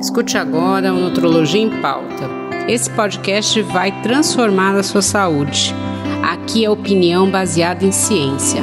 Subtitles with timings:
[0.00, 2.28] Escute agora o Nutrologia em Pauta.
[2.68, 5.74] Esse podcast vai transformar a sua saúde.
[6.22, 8.62] Aqui é opinião baseada em ciência.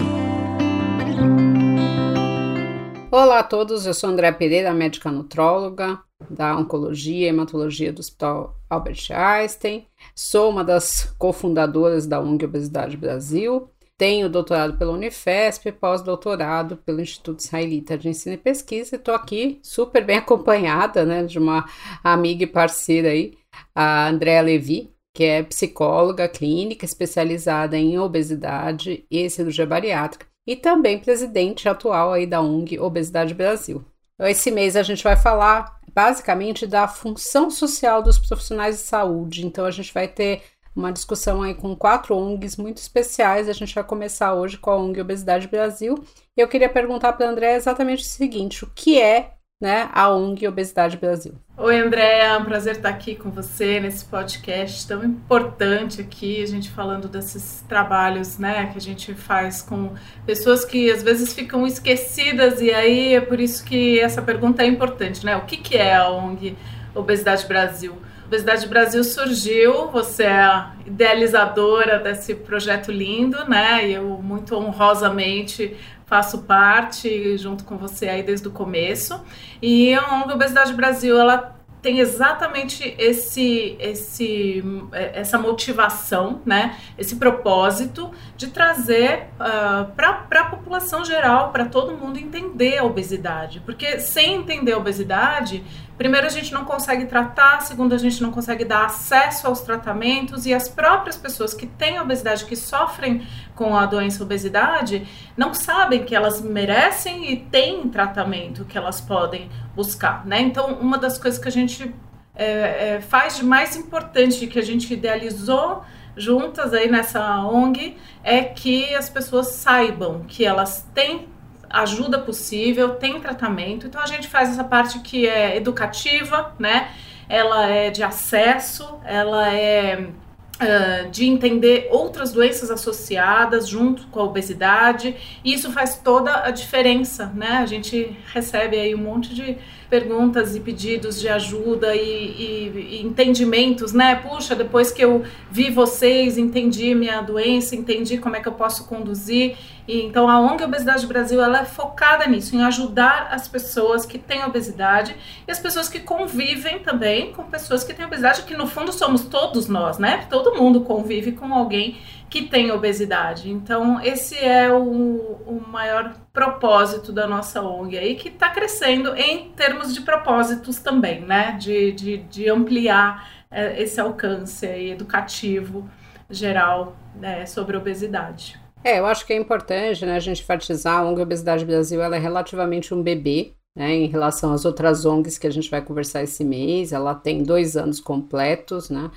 [3.12, 8.56] Olá a todos, eu sou André Pereira, médica nutróloga da Oncologia e Hematologia do Hospital
[8.70, 9.86] Albert Einstein.
[10.15, 17.39] Sou uma das cofundadoras da ONG Obesidade Brasil tenho doutorado pela Unifesp, pós-doutorado pelo Instituto
[17.39, 21.66] Israelita de Ensino e Pesquisa, e estou aqui super bem acompanhada né, de uma
[22.03, 23.34] amiga e parceira aí,
[23.73, 31.00] a Andréa Levi, que é psicóloga clínica especializada em obesidade e cirurgia bariátrica, e também
[31.00, 33.84] presidente atual aí da ONG Obesidade Brasil.
[34.20, 39.66] Esse mês a gente vai falar basicamente da função social dos profissionais de saúde, então
[39.66, 40.41] a gente vai ter
[40.76, 43.48] uma discussão aí com quatro ONGs muito especiais.
[43.48, 46.04] A gente vai começar hoje com a ONG Obesidade Brasil.
[46.36, 50.46] Eu queria perguntar para a André exatamente o seguinte: o que é né, a ONG
[50.48, 51.34] Obesidade Brasil?
[51.58, 56.45] Oi, Andréa, é um prazer estar aqui com você nesse podcast tão importante aqui, a
[56.45, 59.94] gente falando desses trabalhos, né, que a gente faz com
[60.26, 64.67] pessoas que às vezes ficam esquecidas e aí é por isso que essa pergunta é
[64.67, 65.38] importante, né?
[65.38, 66.58] O que, que é a ONG
[66.94, 67.95] Obesidade Brasil?
[68.26, 73.88] Obesidade Brasil surgiu, você é a idealizadora desse projeto lindo, né?
[73.88, 75.76] E eu muito honrosamente
[76.08, 79.23] faço parte junto com você aí desde o começo.
[79.62, 81.55] E a ONG Obesidade Brasil, ela
[81.86, 90.42] tem exatamente esse, esse, é, essa motivação, né, esse propósito de trazer uh, ah, para
[90.42, 93.59] a população geral, para todo mundo entender a obesidade.
[93.59, 95.64] Porque sem entender a obesidade,
[95.95, 100.47] primeiro a gente não consegue tratar, segundo a gente não consegue dar acesso aos tratamentos
[100.47, 106.03] e as próprias pessoas que têm obesidade, que sofrem com a doença obesidade, não sabem
[106.03, 110.40] que elas merecem e têm tratamento que elas podem buscar, né?
[110.42, 111.94] Então, uma das coisas que a gente
[112.36, 115.84] é, é, faz de mais importante que a gente idealizou
[116.17, 121.27] juntas aí nessa ONG é que as pessoas saibam que elas têm
[121.70, 123.88] ajuda possível, tem tratamento.
[123.88, 126.92] Então a gente faz essa parte que é educativa, né?
[127.28, 130.09] Ela é de acesso, ela é
[130.55, 135.13] Uh, de entender outras doenças associadas junto com a obesidade,
[135.44, 137.57] e isso faz toda a diferença, né?
[137.57, 139.57] A gente recebe aí um monte de
[139.90, 144.16] perguntas e pedidos de ajuda e, e, e entendimentos, né?
[144.16, 148.88] Puxa, depois que eu vi vocês, entendi minha doença, entendi como é que eu posso
[148.88, 149.56] conduzir.
[149.88, 154.18] E, então a ONG Obesidade Brasil ela é focada nisso, em ajudar as pessoas que
[154.18, 155.16] têm obesidade
[155.47, 159.25] e as pessoas que convivem também com pessoas que têm obesidade, que no fundo somos
[159.25, 160.25] todos nós, né?
[160.29, 161.97] Todo mundo convive com alguém
[162.29, 163.49] que tem obesidade.
[163.49, 169.51] Então, esse é o, o maior propósito da nossa ONG aí, que está crescendo em
[169.51, 171.53] termos de propósitos também, né?
[171.53, 175.89] De, de, de ampliar é, esse alcance educativo
[176.29, 178.59] geral né, sobre obesidade.
[178.83, 182.15] É, eu acho que é importante né, a gente enfatizar a ONG Obesidade Brasil, ela
[182.15, 186.23] é relativamente um bebê, né, em relação às outras ONGs que a gente vai conversar
[186.23, 189.09] esse mês, ela tem dois anos completos, né,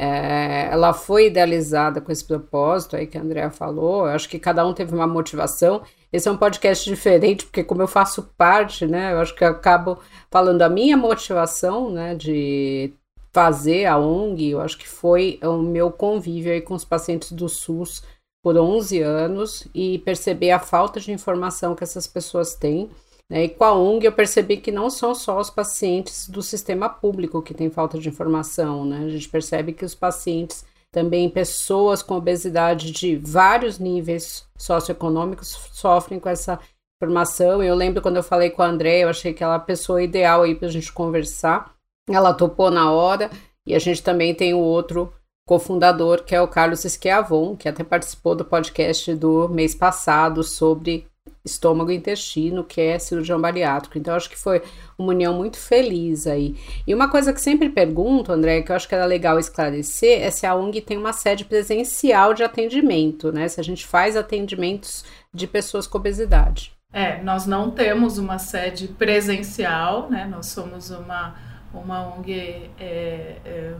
[0.00, 4.38] é, ela foi idealizada com esse propósito aí que a Andrea falou, eu acho que
[4.38, 8.86] cada um teve uma motivação, esse é um podcast diferente, porque como eu faço parte,
[8.86, 9.98] né, eu acho que eu acabo
[10.30, 12.94] falando a minha motivação, né, de
[13.30, 17.48] fazer a ONG, eu acho que foi o meu convívio aí com os pacientes do
[17.48, 18.02] SUS,
[18.42, 22.88] por 11 anos e perceber a falta de informação que essas pessoas têm.
[23.30, 23.44] Né?
[23.44, 27.40] E com a ONG eu percebi que não são só os pacientes do sistema público
[27.40, 29.04] que têm falta de informação, né?
[29.04, 36.18] A gente percebe que os pacientes, também pessoas com obesidade de vários níveis socioeconômicos, sofrem
[36.18, 36.58] com essa
[37.00, 37.62] informação.
[37.62, 40.02] Eu lembro quando eu falei com a André, eu achei que ela é a pessoa
[40.02, 41.72] ideal aí para a gente conversar.
[42.08, 43.30] Ela topou na hora
[43.64, 45.12] e a gente também tem o outro
[45.46, 51.09] cofundador, que é o Carlos Esquiavon, que até participou do podcast do mês passado sobre
[51.44, 53.98] estômago e intestino, que é cirurgião bariátrico.
[53.98, 54.62] Então, acho que foi
[54.98, 56.56] uma união muito feliz aí.
[56.86, 60.30] E uma coisa que sempre pergunto, André, que eu acho que era legal esclarecer, é
[60.30, 63.48] se a ONG tem uma sede presencial de atendimento, né?
[63.48, 66.72] Se a gente faz atendimentos de pessoas com obesidade.
[66.92, 70.26] É, nós não temos uma sede presencial, né?
[70.26, 71.36] Nós somos uma,
[71.72, 73.74] uma ONG é, é,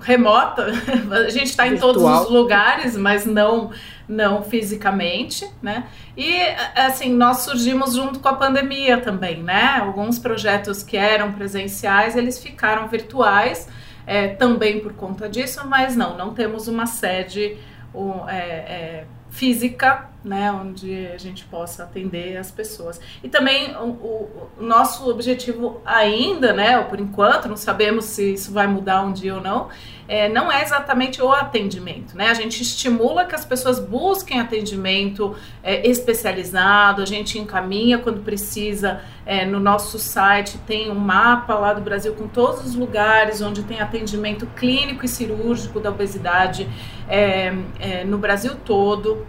[0.00, 0.66] remota,
[1.10, 3.70] a gente está em todos os lugares, mas não
[4.08, 5.88] não fisicamente, né?
[6.16, 6.32] E
[6.76, 9.78] assim, nós surgimos junto com a pandemia também, né?
[9.80, 13.68] Alguns projetos que eram presenciais, eles ficaram virtuais,
[14.06, 17.58] é, também por conta disso, mas não, não temos uma sede
[17.92, 23.00] um, é, é, física né, onde a gente possa atender as pessoas.
[23.22, 28.66] E também o, o, nosso objetivo ainda, né, por enquanto, não sabemos se isso vai
[28.66, 29.68] mudar um dia ou não,
[30.08, 32.28] é, não é exatamente o atendimento, né?
[32.28, 39.00] A gente estimula que as pessoas busquem atendimento é, especializado, a gente encaminha quando precisa.
[39.24, 43.64] É, no nosso site tem um mapa lá do Brasil com todos os lugares onde
[43.64, 46.68] tem atendimento clínico e cirúrgico da obesidade
[47.08, 49.26] é, é, no Brasil todo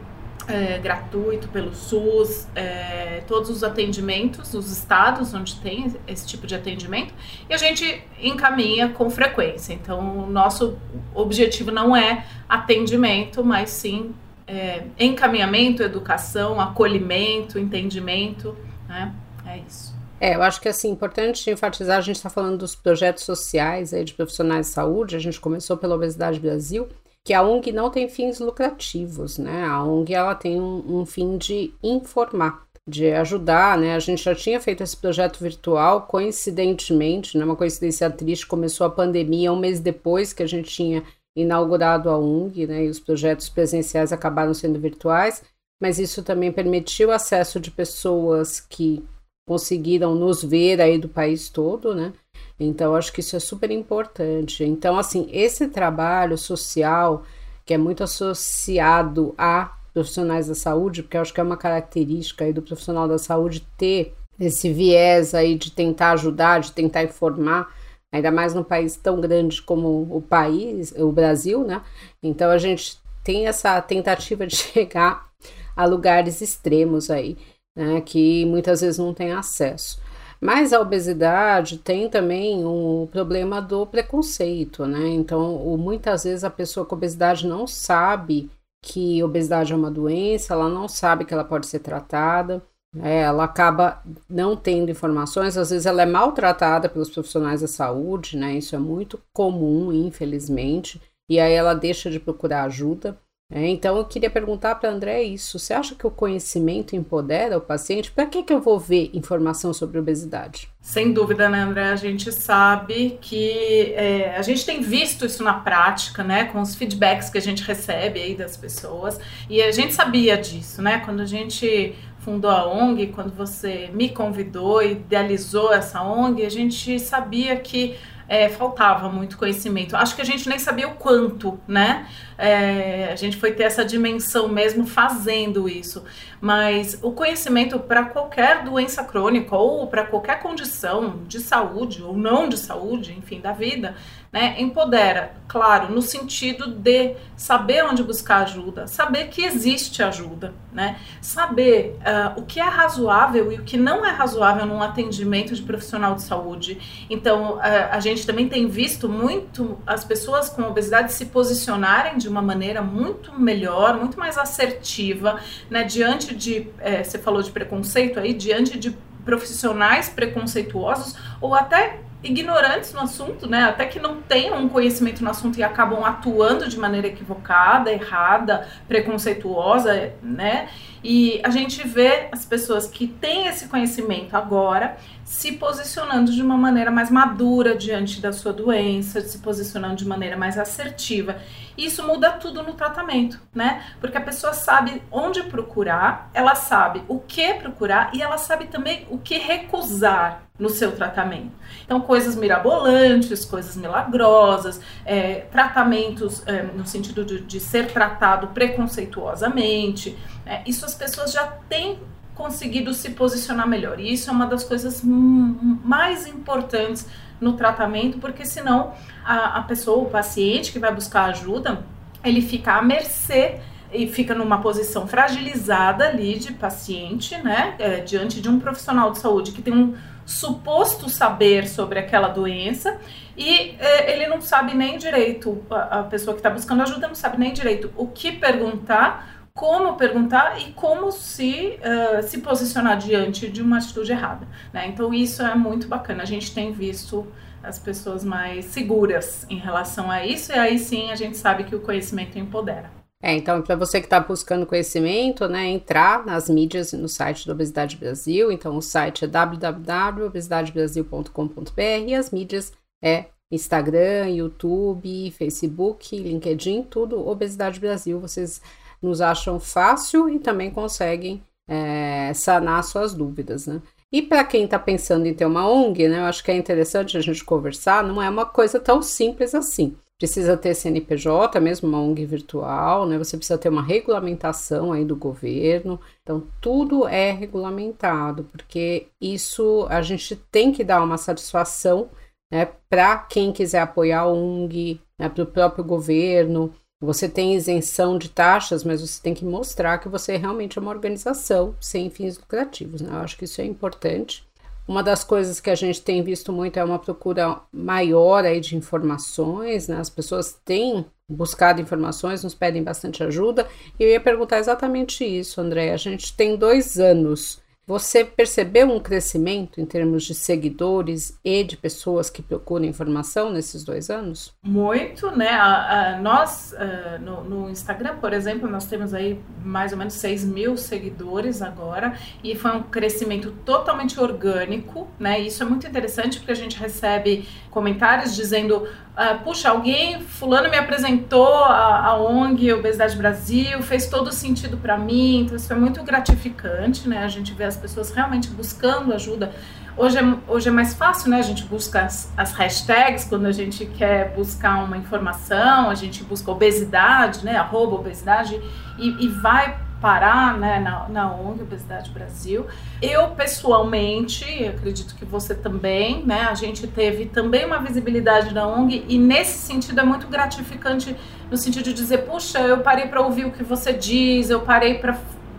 [0.47, 6.55] é, gratuito pelo SUS, é, todos os atendimentos nos estados onde tem esse tipo de
[6.55, 7.13] atendimento,
[7.49, 9.73] e a gente encaminha com frequência.
[9.73, 10.77] Então, o nosso
[11.13, 14.13] objetivo não é atendimento, mas sim
[14.47, 18.57] é, encaminhamento, educação, acolhimento, entendimento,
[18.87, 19.13] né?
[19.45, 19.95] É isso.
[20.19, 24.03] É, eu acho que assim, importante enfatizar, a gente está falando dos projetos sociais aí
[24.03, 26.87] de profissionais de saúde, a gente começou pela Obesidade Brasil,
[27.27, 29.65] que a ONG não tem fins lucrativos, né?
[29.65, 33.95] A ONG ela tem um, um fim de informar, de ajudar, né?
[33.95, 37.43] A gente já tinha feito esse projeto virtual, coincidentemente, né?
[37.43, 41.03] Uma coincidência triste, começou a pandemia um mês depois que a gente tinha
[41.35, 42.85] inaugurado a ONG, né?
[42.85, 45.43] E os projetos presenciais acabaram sendo virtuais,
[45.81, 49.03] mas isso também permitiu acesso de pessoas que
[49.45, 52.13] conseguiram nos ver aí do país todo, né?
[52.59, 54.63] Então, acho que isso é super importante.
[54.63, 57.23] Então, assim, esse trabalho social,
[57.65, 62.53] que é muito associado a profissionais da saúde, porque acho que é uma característica aí
[62.53, 67.73] do profissional da saúde ter esse viés aí de tentar ajudar, de tentar informar,
[68.11, 71.81] ainda mais num país tão grande como o país, o Brasil, né?
[72.21, 75.27] Então a gente tem essa tentativa de chegar
[75.75, 77.37] a lugares extremos aí,
[77.75, 77.99] né?
[78.01, 79.99] Que muitas vezes não tem acesso.
[80.39, 85.07] Mas a obesidade tem também o problema do preconceito, né?
[85.09, 88.49] Então, muitas vezes a pessoa com obesidade não sabe
[88.81, 92.63] que obesidade é uma doença, ela não sabe que ela pode ser tratada,
[93.01, 98.37] é, ela acaba não tendo informações, às vezes ela é maltratada pelos profissionais da saúde,
[98.37, 98.53] né?
[98.53, 103.17] Isso é muito comum, infelizmente, e aí ela deixa de procurar ajuda.
[103.49, 105.57] É, então eu queria perguntar para André isso.
[105.57, 108.11] Você acha que o conhecimento empodera o paciente?
[108.11, 110.69] Para que, que eu vou ver informação sobre obesidade?
[110.81, 111.89] Sem dúvida, né, André?
[111.89, 116.45] A gente sabe que é, a gente tem visto isso na prática, né?
[116.45, 119.17] Com os feedbacks que a gente recebe aí das pessoas.
[119.49, 121.01] E a gente sabia disso, né?
[121.05, 126.49] Quando a gente fundou a ONG, quando você me convidou e idealizou essa ONG, a
[126.49, 127.95] gente sabia que
[128.27, 129.95] é, faltava muito conhecimento.
[129.95, 132.07] Acho que a gente nem sabia o quanto, né?
[132.37, 136.03] É, a gente foi ter essa dimensão mesmo fazendo isso.
[136.39, 142.47] Mas o conhecimento para qualquer doença crônica ou para qualquer condição de saúde ou não
[142.47, 143.95] de saúde, enfim, da vida,
[144.31, 150.99] né, empodera, claro, no sentido de saber onde buscar ajuda, saber que existe ajuda, né,
[151.21, 155.61] saber uh, o que é razoável e o que não é razoável num atendimento de
[155.61, 157.05] profissional de saúde.
[157.09, 162.27] Então, uh, a gente também tem visto muito as pessoas com obesidade se posicionarem de
[162.27, 165.39] uma maneira muito melhor, muito mais assertiva,
[165.69, 168.95] né, diante de, é, você falou de preconceito aí, diante de
[169.27, 173.63] profissionais preconceituosos ou até ignorantes no assunto, né?
[173.63, 178.67] Até que não tenham um conhecimento no assunto e acabam atuando de maneira equivocada, errada,
[178.87, 180.69] preconceituosa, né?
[181.03, 184.97] E a gente vê as pessoas que têm esse conhecimento agora
[185.27, 190.37] se posicionando de uma maneira mais madura diante da sua doença, se posicionando de maneira
[190.37, 191.35] mais assertiva.
[191.77, 193.83] Isso muda tudo no tratamento, né?
[193.99, 199.05] Porque a pessoa sabe onde procurar, ela sabe o que procurar e ela sabe também
[199.11, 201.51] o que recusar no seu tratamento.
[201.83, 210.17] Então, coisas mirabolantes, coisas milagrosas, é, tratamentos é, no sentido de, de, ser tratado preconceituosamente.
[210.45, 211.99] É, isso as pessoas já têm
[212.37, 213.99] conseguido se posicionar melhor.
[213.99, 217.07] E isso é uma das coisas mais importantes
[217.41, 218.93] no tratamento, porque senão
[219.25, 221.83] a, a pessoa, o paciente que vai buscar ajuda,
[222.23, 223.59] ele fica à mercê
[223.91, 229.19] e fica numa posição fragilizada ali de paciente, né, é, diante de um profissional de
[229.19, 232.99] saúde que tem um suposto saber sobre aquela doença
[233.37, 237.15] e é, ele não sabe nem direito, a, a pessoa que está buscando ajuda não
[237.15, 243.49] sabe nem direito o que perguntar, como perguntar e como se, uh, se posicionar diante
[243.49, 244.47] de uma atitude errada.
[244.71, 244.87] Né?
[244.87, 246.21] Então isso é muito bacana.
[246.21, 247.25] A gente tem visto
[247.63, 251.75] as pessoas mais seguras em relação a isso, e aí sim a gente sabe que
[251.75, 252.91] o conhecimento empodera.
[253.19, 257.51] É, então, para você que está buscando conhecimento, né, entrar nas mídias no site do
[257.51, 258.51] Obesidade Brasil.
[258.51, 262.71] Então, o site é www.obesidadebrasil.com.br e as mídias
[263.03, 268.19] é Instagram, YouTube, Facebook, LinkedIn, tudo Obesidade Brasil.
[268.19, 268.61] Vocês
[269.01, 273.81] nos acham fácil e também conseguem é, sanar suas dúvidas, né?
[274.11, 277.17] E para quem está pensando em ter uma ONG, né, eu acho que é interessante
[277.17, 279.97] a gente conversar, não é uma coisa tão simples assim.
[280.17, 283.19] Precisa ter CNPJ, mesmo uma ONG virtual, né?
[283.19, 285.99] Você precisa ter uma regulamentação aí do governo.
[286.23, 292.09] Então, tudo é regulamentado, porque isso a gente tem que dar uma satisfação
[292.51, 296.73] né, para quem quiser apoiar a ONG, né, para o próprio governo.
[296.99, 300.91] Você tem isenção de taxas, mas você tem que mostrar que você realmente é uma
[300.91, 303.01] organização sem fins lucrativos.
[303.01, 303.09] Né?
[303.11, 304.47] Eu acho que isso é importante.
[304.87, 308.75] Uma das coisas que a gente tem visto muito é uma procura maior aí de
[308.75, 309.97] informações, né?
[309.99, 313.67] As pessoas têm buscado informações, nos pedem bastante ajuda.
[313.99, 315.91] E eu ia perguntar exatamente isso, André.
[315.91, 321.77] A gente tem dois anos você percebeu um crescimento em termos de seguidores e de
[321.77, 324.53] pessoas que procuram informação nesses dois anos?
[324.61, 325.51] Muito, né?
[325.51, 330.15] A, a, nós, uh, no, no, Instagram, por exemplo, nós temos aí mais ou menos
[330.15, 335.39] 6 mil seguidores agora, e foi um crescimento totalmente orgânico, né?
[335.39, 338.85] Isso é muito interessante porque a gente recebe comentários dizendo
[339.17, 344.97] uh, puxa, alguém, fulano me apresentou a, a ONG Obesidade Brasil, fez todo sentido para
[344.97, 347.23] mim, então isso é muito gratificante, né?
[347.23, 349.53] A gente vê as pessoas realmente buscando ajuda.
[349.95, 351.39] Hoje é, hoje é mais fácil, né?
[351.39, 356.23] A gente busca as, as hashtags quando a gente quer buscar uma informação, a gente
[356.23, 357.55] busca obesidade, né?
[357.55, 358.61] Arroba obesidade
[358.99, 362.65] e, e vai parar né, na, na ONG Obesidade Brasil.
[363.01, 369.05] Eu, pessoalmente, acredito que você também, né, a gente teve também uma visibilidade na ONG
[369.07, 371.15] e nesse sentido é muito gratificante
[371.49, 374.95] no sentido de dizer, puxa, eu parei para ouvir o que você diz, eu parei
[374.95, 375.17] para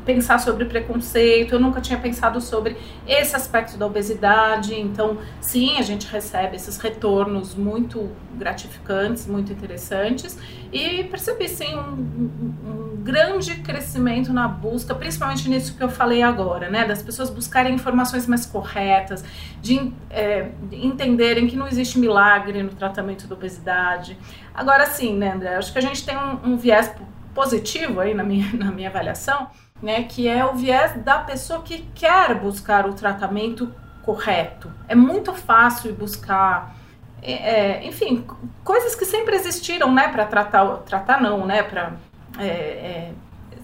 [0.09, 4.75] pensar sobre preconceito, eu nunca tinha pensado sobre esse aspecto da obesidade.
[4.75, 10.39] Então, sim, a gente recebe esses retornos muito gratificantes, muito interessantes,
[10.73, 12.31] e percebi sim um,
[12.71, 16.87] um, grande crescimento na busca, principalmente nisso que eu falei agora, né?
[16.87, 19.23] Das pessoas buscarem informações mais corretas,
[19.61, 24.17] de, é, de entenderem que não existe milagre no tratamento da obesidade.
[24.55, 25.57] Agora sim, né, André?
[25.57, 26.91] Acho que a gente tem um, um viés
[27.35, 29.49] positivo aí na minha, na minha avaliação
[29.83, 34.71] né, que é o viés da pessoa que quer buscar o tratamento correto.
[34.89, 36.75] É muito fácil buscar,
[37.23, 38.27] é, é enfim,
[38.65, 41.93] coisas que sempre existiram, né, para tratar, tratar não, né, para
[42.39, 43.13] é, é,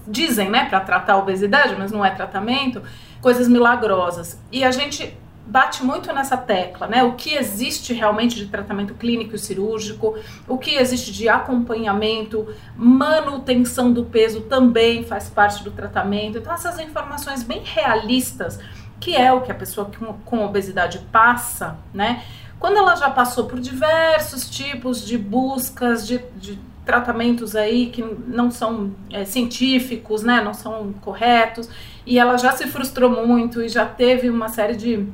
[0.07, 2.81] dizem, né, para tratar a obesidade, mas não é tratamento,
[3.21, 4.39] coisas milagrosas.
[4.51, 7.03] E a gente bate muito nessa tecla, né?
[7.03, 13.93] O que existe realmente de tratamento clínico e cirúrgico, o que existe de acompanhamento, manutenção
[13.93, 16.39] do peso também faz parte do tratamento.
[16.39, 18.59] Então, essas informações bem realistas,
[18.99, 22.23] que é o que a pessoa com, com obesidade passa, né?
[22.59, 28.49] Quando ela já passou por diversos tipos de buscas, de, de tratamentos aí que não
[28.49, 30.41] são é, científicos, né?
[30.43, 31.69] Não são corretos,
[32.03, 35.07] e ela já se frustrou muito e já teve uma série de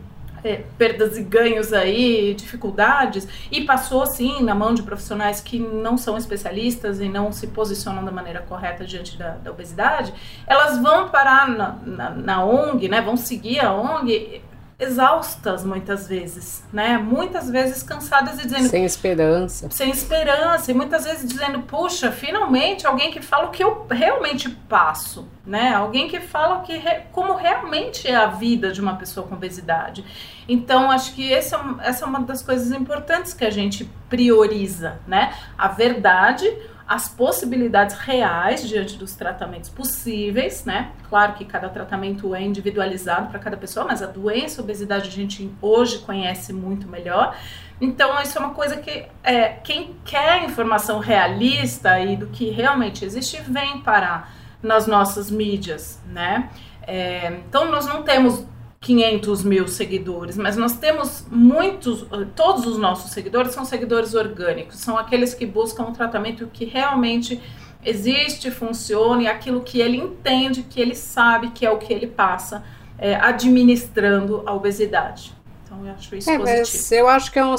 [0.43, 5.98] é, perdas e ganhos aí, dificuldades, e passou sim na mão de profissionais que não
[5.98, 10.13] são especialistas e não se posicionam da maneira correta diante da, da obesidade,
[10.48, 14.41] elas vão parar na, na, na ONG, né, vão seguir a ONG
[14.81, 16.97] exaustas muitas vezes, né?
[16.97, 19.69] Muitas vezes cansadas e dizendo sem esperança.
[19.69, 24.50] Sem esperança e muitas vezes dizendo, puxa, finalmente alguém que fala o que eu realmente
[24.50, 25.71] passo, né?
[25.75, 27.03] Alguém que fala o que re...
[27.11, 30.03] como realmente é a vida de uma pessoa com obesidade.
[30.50, 35.00] Então, acho que é um, essa é uma das coisas importantes que a gente prioriza,
[35.05, 35.31] né?
[35.55, 36.51] A verdade,
[36.91, 40.91] as possibilidades reais diante dos tratamentos possíveis, né?
[41.07, 45.12] Claro que cada tratamento é individualizado para cada pessoa, mas a doença, a obesidade, a
[45.12, 47.33] gente hoje conhece muito melhor.
[47.79, 53.05] Então, isso é uma coisa que é, quem quer informação realista e do que realmente
[53.05, 56.50] existe, vem parar nas nossas mídias, né?
[56.86, 58.45] É, então, nós não temos
[58.81, 62.03] 500 mil seguidores, mas nós temos muitos,
[62.35, 67.39] todos os nossos seguidores são seguidores orgânicos, são aqueles que buscam um tratamento que realmente
[67.85, 72.07] existe, funciona e aquilo que ele entende, que ele sabe que é o que ele
[72.07, 72.63] passa
[72.97, 75.31] é, administrando a obesidade.
[75.72, 76.96] Então, eu acho isso é, positivo.
[76.96, 77.56] eu acho que é um,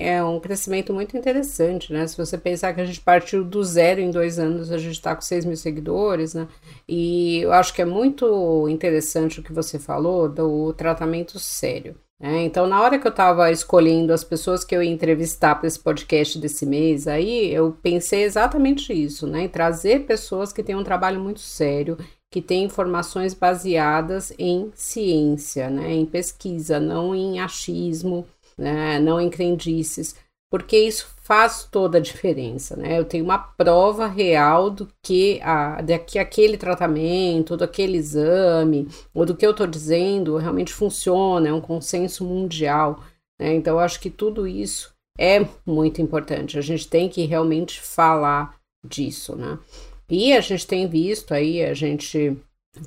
[0.00, 2.04] é um crescimento muito interessante, né?
[2.04, 5.14] Se você pensar que a gente partiu do zero em dois anos, a gente está
[5.14, 6.48] com 6 mil seguidores, né?
[6.88, 11.94] E eu acho que é muito interessante o que você falou do tratamento sério.
[12.20, 12.44] Né?
[12.44, 15.78] Então, na hora que eu estava escolhendo as pessoas que eu ia entrevistar para esse
[15.78, 19.42] podcast desse mês, aí eu pensei exatamente isso, né?
[19.42, 21.96] Em trazer pessoas que têm um trabalho muito sério,
[22.34, 28.26] que tem informações baseadas em ciência, né, em pesquisa, não em achismo,
[28.58, 30.16] né, não em crendices,
[30.50, 32.98] porque isso faz toda a diferença, né?
[32.98, 38.88] Eu tenho uma prova real do que, a, de que aquele tratamento, do aquele exame,
[39.14, 43.00] ou do que eu estou dizendo realmente funciona, é um consenso mundial.
[43.40, 43.54] Né?
[43.54, 46.58] Então, eu acho que tudo isso é muito importante.
[46.58, 49.56] A gente tem que realmente falar disso, né?
[50.08, 52.36] E a gente tem visto aí, a gente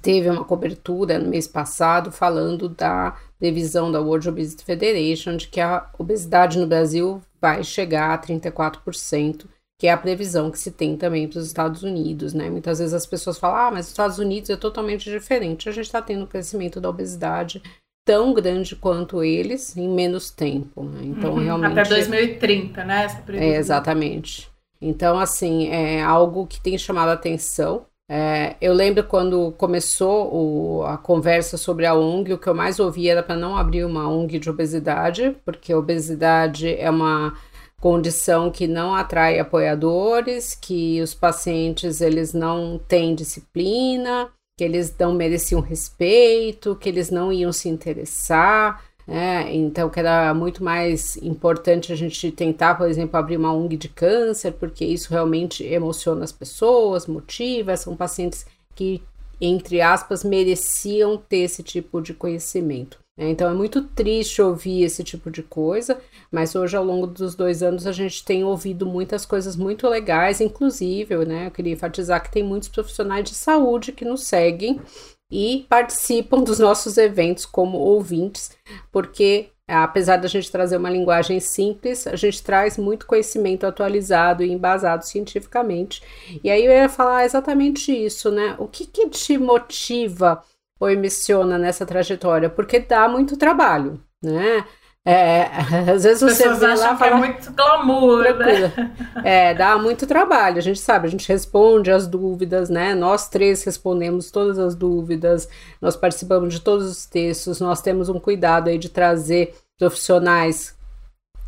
[0.01, 5.61] teve uma cobertura no mês passado falando da previsão da World Obesity Federation de que
[5.61, 9.45] a obesidade no Brasil vai chegar a 34%,
[9.79, 12.49] que é a previsão que se tem também para os Estados Unidos, né?
[12.49, 15.69] Muitas vezes as pessoas falam, ah, mas os Estados Unidos é totalmente diferente.
[15.69, 17.61] A gente está tendo um crescimento da obesidade
[18.03, 20.83] tão grande quanto eles em menos tempo.
[20.83, 21.01] Né?
[21.03, 21.79] Então, uhum, realmente.
[21.79, 23.03] Até 2030, né?
[23.03, 23.53] Essa previsão.
[23.53, 24.49] É, exatamente.
[24.81, 27.85] Então, assim, é algo que tem chamado a atenção.
[28.09, 32.79] É, eu lembro quando começou o, a conversa sobre a ONG, o que eu mais
[32.79, 37.33] ouvi era para não abrir uma ONG de obesidade, porque obesidade é uma
[37.81, 45.13] condição que não atrai apoiadores, que os pacientes eles não têm disciplina, que eles não
[45.13, 48.83] mereciam respeito, que eles não iam se interessar.
[49.07, 53.77] É, então, que era muito mais importante a gente tentar, por exemplo, abrir uma ONG
[53.77, 58.45] de câncer, porque isso realmente emociona as pessoas, motiva, são pacientes
[58.75, 59.01] que,
[59.39, 62.99] entre aspas, mereciam ter esse tipo de conhecimento.
[63.17, 65.99] É, então é muito triste ouvir esse tipo de coisa,
[66.31, 70.39] mas hoje, ao longo dos dois anos, a gente tem ouvido muitas coisas muito legais,
[70.39, 71.47] inclusive, né?
[71.47, 74.79] Eu queria enfatizar que tem muitos profissionais de saúde que nos seguem
[75.29, 78.51] e participam dos nossos eventos como ouvintes,
[78.91, 84.51] porque apesar da gente trazer uma linguagem simples, a gente traz muito conhecimento atualizado e
[84.51, 86.01] embasado cientificamente.
[86.41, 88.55] E aí eu ia falar exatamente isso, né?
[88.57, 90.41] O que, que te motiva
[90.79, 92.49] ou emociona nessa trajetória?
[92.49, 94.65] Porque dá muito trabalho, né?
[95.09, 95.43] É,
[95.89, 98.91] às vezes você Pessoas vê lá fala, é muito glamour, né?
[99.23, 102.93] É, dá muito trabalho, a gente sabe, a gente responde as dúvidas, né?
[102.93, 105.47] Nós três respondemos todas as dúvidas,
[105.81, 110.75] nós participamos de todos os textos, nós temos um cuidado aí de trazer profissionais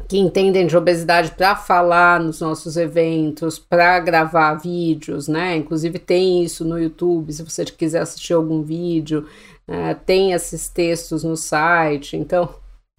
[0.07, 5.57] que entendem de obesidade para falar nos nossos eventos, para gravar vídeos, né?
[5.57, 9.27] Inclusive tem isso no YouTube, se você quiser assistir algum vídeo,
[9.67, 12.49] uh, tem esses textos no site, então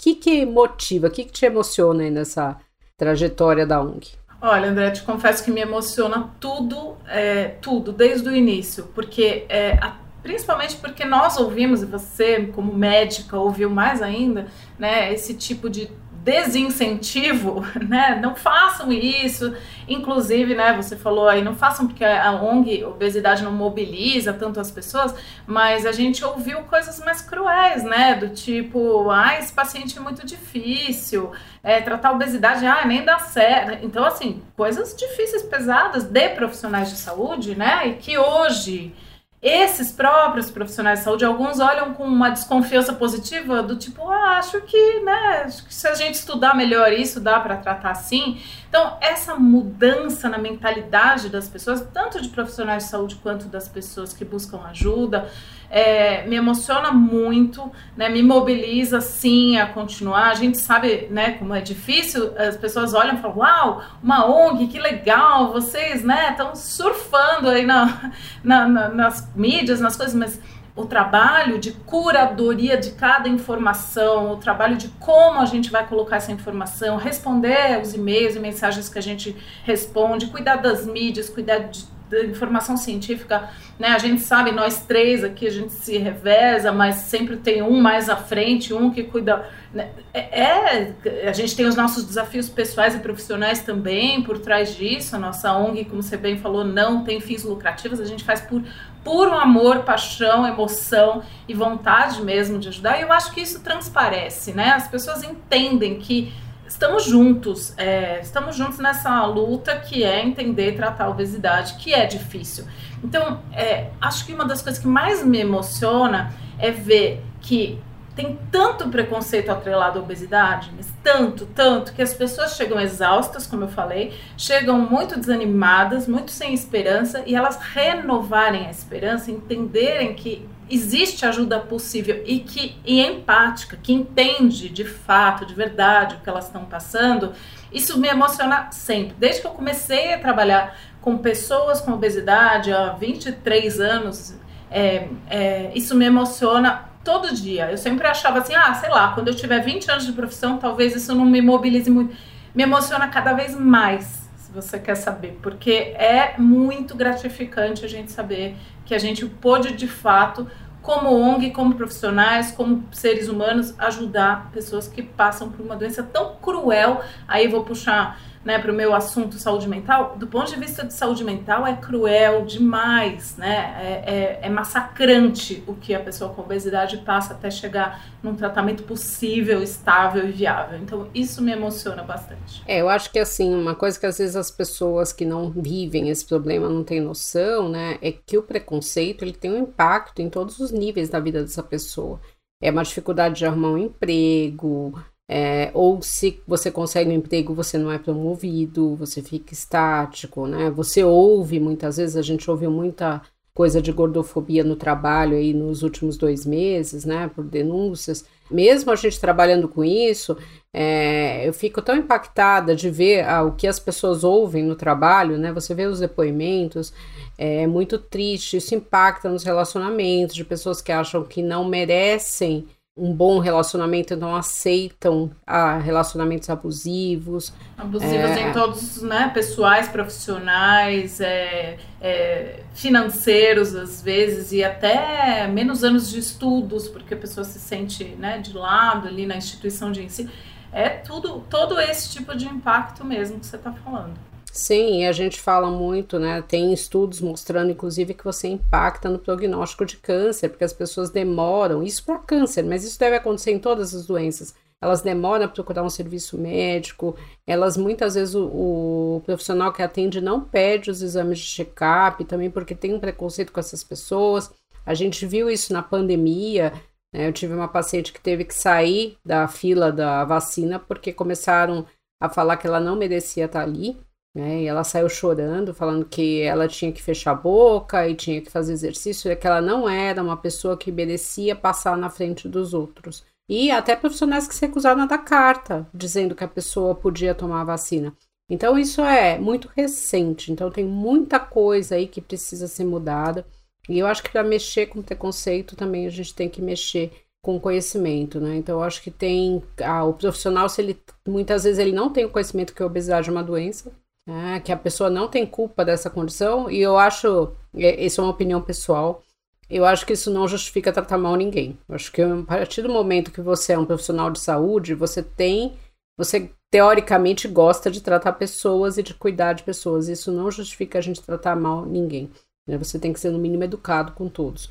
[0.01, 2.57] que, que motiva, o que, que te emociona aí nessa
[2.97, 4.13] trajetória da ONG?
[4.41, 9.73] Olha, André, te confesso que me emociona tudo, é, tudo, desde o início, porque é,
[9.73, 14.47] a, principalmente porque nós ouvimos, e você, como médica, ouviu mais ainda,
[14.79, 15.91] né, esse tipo de
[16.23, 18.19] desincentivo, né?
[18.21, 19.55] Não façam isso.
[19.89, 24.71] Inclusive, né, você falou aí, não façam porque a ONG obesidade não mobiliza tanto as
[24.71, 25.15] pessoas,
[25.47, 28.15] mas a gente ouviu coisas mais cruéis, né?
[28.15, 33.85] Do tipo, ah, esse paciente é muito difícil, é, tratar obesidade, ah, nem dá certo.
[33.85, 37.89] Então, assim, coisas difíceis, pesadas de profissionais de saúde, né?
[37.89, 38.95] E que hoje
[39.43, 44.61] esses próprios profissionais de saúde, alguns olham com uma desconfiança positiva, do tipo, ah, acho
[44.63, 48.39] que, né, acho que se a gente estudar melhor isso, dá para tratar assim.
[48.69, 54.13] Então, essa mudança na mentalidade das pessoas, tanto de profissionais de saúde quanto das pessoas
[54.13, 55.31] que buscam ajuda,
[55.71, 60.31] é, me emociona muito, né, me mobiliza sim a continuar.
[60.31, 64.67] A gente sabe, né, como é difícil, as pessoas olham e falam: Uau, uma ONG,
[64.67, 68.11] que legal, vocês, né, estão surfando aí na,
[68.43, 70.41] na, na, nas mídias, nas coisas, mas
[70.75, 76.17] o trabalho de curadoria de cada informação, o trabalho de como a gente vai colocar
[76.17, 81.59] essa informação, responder os e-mails e mensagens que a gente responde, cuidar das mídias, cuidar
[81.59, 83.89] de da informação científica, né?
[83.89, 88.11] A gente sabe, nós três aqui, a gente se reveza, mas sempre tem um mais
[88.11, 89.49] à frente, um que cuida.
[89.73, 89.91] Né?
[90.13, 95.15] É, é, a gente tem os nossos desafios pessoais e profissionais também por trás disso.
[95.15, 98.63] A nossa ONG, como você bem falou, não tem fins lucrativos, a gente faz por
[99.05, 102.99] puro amor, paixão, emoção e vontade mesmo de ajudar.
[102.99, 104.73] E eu acho que isso transparece, né?
[104.73, 106.33] As pessoas entendem que
[106.71, 111.93] estamos juntos, é, estamos juntos nessa luta que é entender e tratar a obesidade, que
[111.93, 112.65] é difícil.
[113.03, 117.83] Então, é, acho que uma das coisas que mais me emociona é ver que
[118.15, 123.65] tem tanto preconceito atrelado à obesidade, mas tanto, tanto, que as pessoas chegam exaustas, como
[123.65, 130.49] eu falei, chegam muito desanimadas, muito sem esperança, e elas renovarem a esperança, entenderem que
[130.71, 136.29] existe ajuda possível e que e empática, que entende de fato, de verdade o que
[136.29, 137.33] elas estão passando,
[137.73, 139.15] isso me emociona sempre.
[139.19, 144.35] Desde que eu comecei a trabalhar com pessoas com obesidade há 23 anos,
[144.71, 147.71] é, é, isso me emociona todo dia.
[147.71, 150.95] Eu sempre achava assim, ah, sei lá, quando eu tiver 20 anos de profissão, talvez
[150.95, 152.15] isso não me mobilize muito.
[152.55, 158.13] me emociona cada vez mais, se você quer saber, porque é muito gratificante a gente
[158.13, 158.57] saber
[158.91, 160.49] que a gente pôde de fato
[160.83, 166.35] como ONG, como profissionais, como seres humanos, ajudar pessoas que passam por uma doença tão
[166.43, 167.01] cruel.
[167.29, 170.95] Aí vou puxar né, para o meu assunto saúde mental, do ponto de vista de
[170.95, 173.77] saúde mental, é cruel demais, né?
[173.79, 178.83] É, é, é, massacrante o que a pessoa com obesidade passa até chegar num tratamento
[178.85, 180.79] possível, estável e viável.
[180.79, 182.63] Então, isso me emociona bastante.
[182.67, 186.09] É, eu acho que assim, uma coisa que às vezes as pessoas que não vivem
[186.09, 187.99] esse problema não têm noção, né?
[188.01, 191.63] É que o preconceito ele tem um impacto em todos os níveis da vida dessa
[191.63, 192.19] pessoa.
[192.63, 194.93] É uma dificuldade de arrumar um emprego,
[195.33, 200.69] é, ou se você consegue um emprego, você não é promovido, você fica estático, né?
[200.71, 203.23] Você ouve, muitas vezes, a gente ouviu muita
[203.55, 207.31] coisa de gordofobia no trabalho aí nos últimos dois meses, né?
[207.33, 208.25] Por denúncias.
[208.51, 210.37] Mesmo a gente trabalhando com isso,
[210.75, 215.39] é, eu fico tão impactada de ver ah, o que as pessoas ouvem no trabalho,
[215.39, 215.53] né?
[215.53, 216.93] Você vê os depoimentos,
[217.39, 222.67] é muito triste, isso impacta nos relacionamentos de pessoas que acham que não merecem
[223.01, 227.51] um bom relacionamento, não aceitam ah, relacionamentos abusivos.
[227.79, 228.51] Abusivos é...
[228.51, 229.31] em todos, né?
[229.33, 237.17] Pessoais, profissionais, é, é, financeiros, às vezes, e até menos anos de estudos, porque a
[237.17, 240.31] pessoa se sente né, de lado ali na instituição de ensino.
[240.71, 244.30] É tudo, todo esse tipo de impacto mesmo que você está falando.
[244.53, 246.43] Sim, a gente fala muito, né?
[246.43, 251.83] Tem estudos mostrando, inclusive, que você impacta no prognóstico de câncer, porque as pessoas demoram,
[251.83, 254.55] isso para câncer, mas isso deve acontecer em todas as doenças.
[254.83, 257.15] Elas demoram a procurar um serviço médico,
[257.47, 262.51] elas muitas vezes o, o profissional que atende não pede os exames de check-up, também
[262.51, 264.51] porque tem um preconceito com essas pessoas.
[264.85, 266.73] A gente viu isso na pandemia.
[267.13, 267.29] Né?
[267.29, 271.87] Eu tive uma paciente que teve que sair da fila da vacina porque começaram
[272.21, 273.97] a falar que ela não merecia estar ali.
[274.35, 274.63] Né?
[274.63, 278.51] E ela saiu chorando, falando que ela tinha que fechar a boca e tinha que
[278.51, 282.73] fazer exercício, e que ela não era uma pessoa que merecia passar na frente dos
[282.73, 283.25] outros.
[283.49, 287.63] E até profissionais que se recusaram a dar carta, dizendo que a pessoa podia tomar
[287.63, 288.15] a vacina.
[288.49, 290.53] Então, isso é muito recente.
[290.53, 293.45] Então, tem muita coisa aí que precisa ser mudada.
[293.89, 297.13] E eu acho que para mexer com preconceito também a gente tem que mexer
[297.43, 298.57] com conhecimento, né?
[298.57, 302.25] Então, eu acho que tem ah, o profissional, se ele muitas vezes ele não tem
[302.25, 303.91] o conhecimento que a obesidade é uma doença,
[304.27, 308.31] né, que a pessoa não tem culpa dessa condição, e eu acho, isso é uma
[308.31, 309.23] opinião pessoal,
[309.71, 311.79] eu acho que isso não justifica tratar mal ninguém.
[311.89, 315.23] Eu acho que a partir do momento que você é um profissional de saúde, você
[315.23, 315.75] tem,
[316.19, 320.09] você teoricamente gosta de tratar pessoas e de cuidar de pessoas.
[320.09, 322.29] Isso não justifica a gente tratar mal ninguém.
[322.67, 322.77] Né?
[322.79, 324.69] Você tem que ser, no mínimo, educado com todos.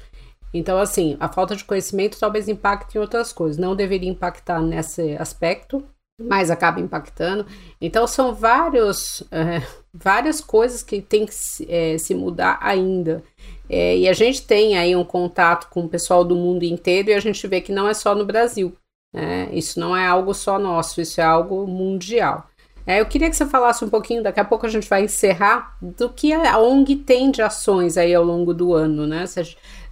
[0.53, 3.57] Então, assim, a falta de conhecimento talvez impacte em outras coisas.
[3.57, 5.85] Não deveria impactar nesse aspecto,
[6.19, 7.45] mas acaba impactando.
[7.79, 9.61] Então são vários, é,
[9.93, 13.23] várias coisas que tem que se, é, se mudar ainda.
[13.69, 17.13] É, e a gente tem aí um contato com o pessoal do mundo inteiro e
[17.13, 18.75] a gente vê que não é só no Brasil.
[19.13, 19.49] Né?
[19.53, 22.49] Isso não é algo só nosso, isso é algo mundial.
[22.85, 25.77] É, eu queria que você falasse um pouquinho, daqui a pouco a gente vai encerrar,
[25.79, 29.25] do que a ONG tem de ações aí ao longo do ano, né?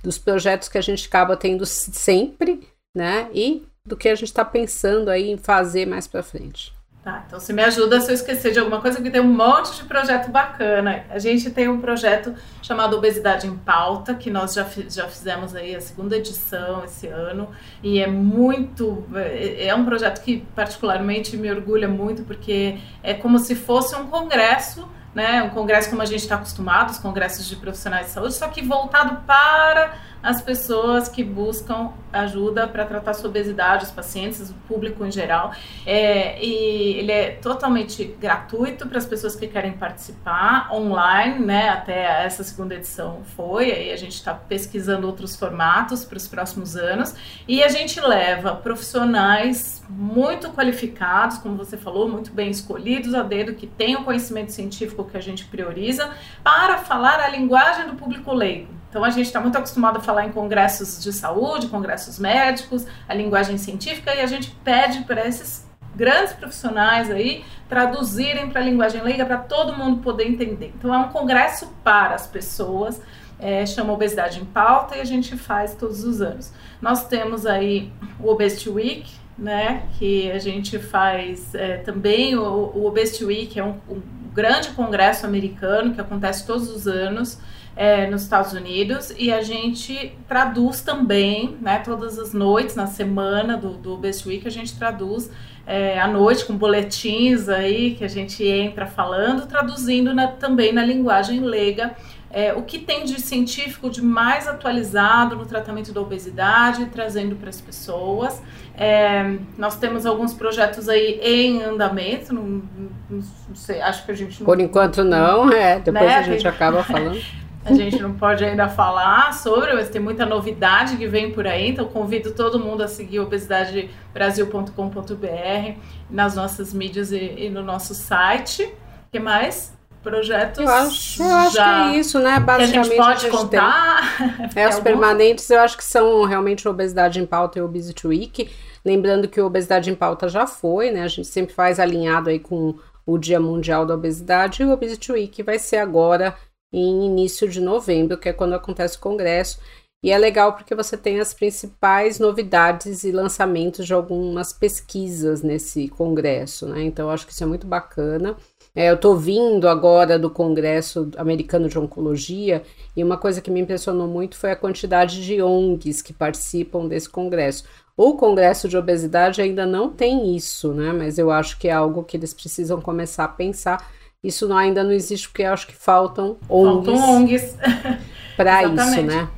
[0.02, 3.30] Dos projetos que a gente acaba tendo sempre, né?
[3.34, 6.76] E do que a gente está pensando aí em fazer mais para frente.
[7.04, 9.78] Tá, então você me ajuda se eu esquecer de alguma coisa, porque tem um monte
[9.78, 11.06] de projeto bacana.
[11.10, 15.73] A gente tem um projeto chamado Obesidade em Pauta, que nós já, já fizemos aí
[15.73, 17.50] a segunda edição esse ano,
[17.82, 19.06] e é muito.
[19.15, 24.08] É, é um projeto que particularmente me orgulha muito, porque é como se fosse um
[24.08, 24.86] congresso
[25.17, 28.50] né, um congresso como a gente está acostumado, os congressos de profissionais de saúde, só
[28.50, 34.53] que voltado para as pessoas que buscam ajuda para tratar sua obesidade, os pacientes, o
[34.67, 35.51] público em geral.
[35.86, 41.69] É, e ele é totalmente gratuito para as pessoas que querem participar, online, né?
[41.69, 46.75] Até essa segunda edição foi, aí a gente está pesquisando outros formatos para os próximos
[46.75, 47.15] anos.
[47.47, 53.53] E a gente leva profissionais muito qualificados, como você falou, muito bem escolhidos a dedo,
[53.53, 56.10] que tenham conhecimento científico que a gente prioriza,
[56.43, 58.77] para falar a linguagem do público leigo.
[58.89, 63.13] Então a gente está muito acostumado a falar em congressos de saúde, congressos médicos, a
[63.13, 69.02] linguagem científica, e a gente pede para esses grandes profissionais aí traduzirem para a linguagem
[69.02, 70.71] leiga para todo mundo poder entender.
[70.78, 73.02] Então é um congresso para as pessoas,
[73.39, 76.54] é, chama Obesidade em Pauta e a gente faz todos os anos.
[76.82, 79.84] Nós temos aí o Obesity Week, né?
[79.97, 84.02] Que a gente faz é, também o, o Obesity Week, é um, um,
[84.34, 87.39] grande congresso americano que acontece todos os anos
[87.78, 91.78] é, nos Estados Unidos e a gente traduz também, né?
[91.86, 95.30] Todas as noites na semana do, do Obesity Week a gente traduz
[95.66, 100.84] é, à noite com boletins aí que a gente entra falando, traduzindo na, também na
[100.84, 101.96] linguagem leiga
[102.32, 107.50] é, o que tem de científico de mais atualizado no tratamento da obesidade, trazendo para
[107.50, 108.42] as pessoas.
[108.76, 112.62] É, nós temos alguns projetos aí em andamento, não,
[113.10, 113.22] não,
[113.56, 114.46] sei, acho que a gente não.
[114.46, 116.16] Por enquanto não, é, depois né?
[116.16, 117.22] a gente acaba falando.
[117.67, 121.69] A gente não pode ainda falar sobre, mas tem muita novidade que vem por aí,
[121.69, 128.63] então convido todo mundo a seguir obesidadebrasil.com.br nas nossas mídias e, e no nosso site.
[128.63, 129.75] O que mais?
[130.01, 130.60] projetos.
[130.60, 132.39] Eu acho, eu acho que é isso, né?
[132.39, 132.71] Basicamente.
[132.71, 134.53] Que a gente pode a gente contar.
[134.56, 138.49] É, os permanentes, eu acho que são realmente Obesidade em Pauta e Obesity Week.
[138.84, 141.03] Lembrando que o Obesidade em Pauta já foi, né?
[141.03, 142.75] A gente sempre faz alinhado aí com
[143.06, 146.36] o Dia Mundial da Obesidade e o Obesity Week vai ser agora
[146.71, 149.60] em início de novembro, que é quando acontece o congresso.
[150.03, 155.88] E é legal porque você tem as principais novidades e lançamentos de algumas pesquisas nesse
[155.88, 156.84] congresso, né?
[156.84, 158.38] Então, acho que isso é muito bacana.
[158.75, 162.62] É, eu estou vindo agora do Congresso Americano de Oncologia
[162.95, 167.10] e uma coisa que me impressionou muito foi a quantidade de ONGs que participam desse
[167.10, 167.63] congresso.
[167.97, 170.93] O Congresso de Obesidade ainda não tem isso, né?
[170.93, 173.91] Mas eu acho que é algo que eles precisam começar a pensar.
[174.23, 177.58] Isso não, ainda não existe porque eu acho que faltam ONGs, faltam ONGs.
[178.36, 179.30] para isso, né?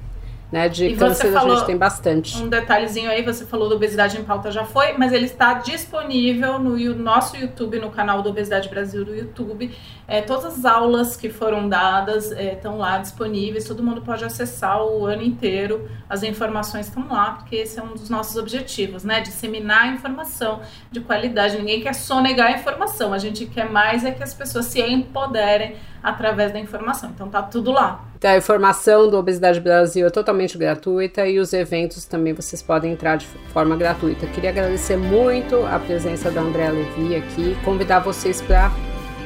[0.51, 2.41] Né, de e câncer a gente tem bastante.
[2.41, 6.57] Um detalhezinho aí, você falou do Obesidade em Pauta já foi, mas ele está disponível
[6.57, 9.71] no nosso YouTube, no canal do Obesidade Brasil do YouTube.
[10.07, 14.83] É, todas as aulas que foram dadas é, estão lá disponíveis, todo mundo pode acessar
[14.83, 19.21] o ano inteiro, as informações estão lá, porque esse é um dos nossos objetivos, né?
[19.21, 21.59] Disseminar informação de qualidade.
[21.59, 25.75] Ninguém quer sonegar a informação, a gente quer mais é que as pessoas se empoderem
[26.01, 27.12] através da informação.
[27.12, 28.08] Então tá tudo lá.
[28.19, 32.91] Então, a informação do Obesidade Brasil é totalmente gratuita e os eventos também vocês podem
[32.91, 34.27] entrar de forma gratuita.
[34.27, 38.69] Queria agradecer muito a presença da Andréa Levi aqui, convidar vocês para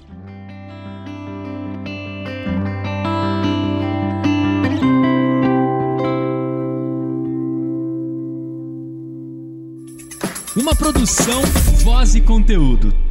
[10.56, 11.42] Uma produção,
[11.84, 13.09] voz e conteúdo.